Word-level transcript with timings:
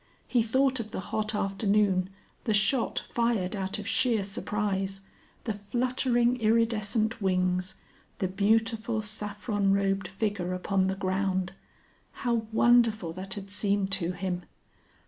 He 0.27 0.41
thought 0.41 0.79
of 0.79 0.89
the 0.89 0.99
hot 0.99 1.35
afternoon, 1.35 2.09
the 2.45 2.55
shot 2.55 2.97
fired 3.09 3.55
out 3.55 3.77
of 3.77 3.87
sheer 3.87 4.23
surprise, 4.23 5.01
the 5.43 5.53
fluttering 5.53 6.41
iridescent 6.41 7.21
wings, 7.21 7.75
the 8.17 8.27
beautiful 8.27 9.03
saffron 9.03 9.73
robed 9.75 10.07
figure 10.07 10.53
upon 10.55 10.87
the 10.87 10.95
ground. 10.95 11.53
How 12.25 12.47
wonderful 12.51 13.13
that 13.13 13.35
had 13.35 13.51
seemed 13.51 13.91
to 13.91 14.13
him! 14.13 14.41